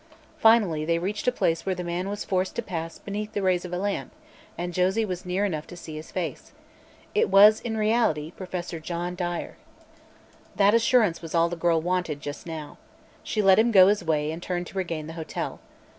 Finally 0.39 0.83
they 0.83 0.97
reached 0.97 1.27
a 1.27 1.31
place 1.31 1.63
where 1.63 1.75
the 1.75 1.83
man 1.83 2.09
was 2.09 2.25
forced 2.25 2.55
to 2.55 2.63
pass 2.63 2.97
beneath 2.97 3.33
the 3.33 3.41
rays 3.43 3.65
of 3.65 3.71
a 3.71 3.77
lamp 3.77 4.11
and 4.57 4.73
Josie 4.73 5.05
was 5.05 5.27
near 5.27 5.45
enough 5.45 5.67
to 5.67 5.77
see 5.77 5.95
his 5.95 6.09
face. 6.11 6.53
It 7.13 7.29
was, 7.29 7.59
in 7.61 7.77
reality, 7.77 8.31
Professor 8.31 8.79
John 8.79 9.13
Dyer. 9.15 9.57
That 10.55 10.73
assurance 10.73 11.21
was 11.21 11.35
all 11.35 11.49
the 11.49 11.55
girl 11.55 11.81
wanted, 11.83 12.19
just 12.19 12.47
now. 12.47 12.79
She 13.21 13.43
let 13.43 13.59
him 13.59 13.69
go 13.69 13.89
his 13.89 14.03
way 14.03 14.31
and 14.31 14.41
turned 14.41 14.65
to 14.65 14.77
regain 14.79 15.05
the 15.05 15.13
hotel. 15.13 15.59